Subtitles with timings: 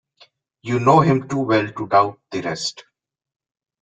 [0.63, 2.85] You know him too well to doubt the rest.